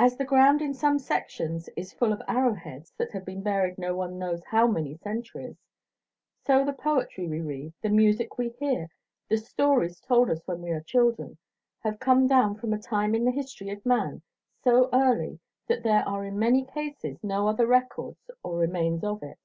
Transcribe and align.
As 0.00 0.16
the 0.16 0.24
ground 0.24 0.60
in 0.60 0.74
some 0.74 0.98
sections 0.98 1.68
is 1.76 1.92
full 1.92 2.12
of 2.12 2.20
arrow 2.26 2.54
heads 2.54 2.90
that 2.98 3.12
have 3.12 3.24
been 3.24 3.40
buried 3.40 3.78
no 3.78 3.94
one 3.94 4.18
knows 4.18 4.42
how 4.46 4.66
many 4.66 4.96
centuries, 4.96 5.54
so 6.44 6.64
the 6.64 6.72
poetry 6.72 7.28
we 7.28 7.40
read, 7.40 7.72
the 7.80 7.88
music 7.88 8.36
we 8.36 8.48
hear, 8.48 8.88
the 9.28 9.36
stories 9.38 10.00
told 10.00 10.28
us 10.28 10.40
when 10.48 10.60
we 10.60 10.70
are 10.72 10.80
children, 10.80 11.38
have 11.84 12.00
come 12.00 12.26
down 12.26 12.56
from 12.56 12.72
a 12.72 12.80
time 12.82 13.14
in 13.14 13.24
the 13.24 13.30
history 13.30 13.70
of 13.70 13.86
man 13.86 14.22
so 14.64 14.88
early 14.92 15.38
that 15.68 15.84
there 15.84 16.02
are 16.04 16.24
in 16.24 16.36
many 16.36 16.64
cases 16.64 17.22
no 17.22 17.46
other 17.46 17.68
records 17.68 18.32
or 18.42 18.58
remains 18.58 19.04
of 19.04 19.22
it. 19.22 19.38